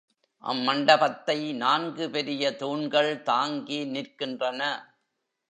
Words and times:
அம்மண்டபத்தை 0.43 1.55
நான்கு 1.55 2.09
பெரிய 2.09 2.55
தூண்கள் 2.55 3.11
தாங்கி 3.23 3.79
நிற்கின்றன. 3.85 4.61